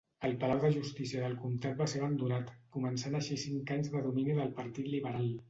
El 0.27 0.31
palau 0.43 0.61
de 0.61 0.69
justícia 0.77 1.19
del 1.25 1.35
comtat 1.41 1.77
va 1.81 1.87
ser 1.91 1.99
abandonat, 2.05 2.49
començant 2.79 3.19
així 3.21 3.39
cinc 3.45 3.75
anys 3.77 3.93
de 3.95 4.03
domini 4.09 4.41
del 4.41 4.53
Partit 4.63 4.93
Liberal. 4.97 5.33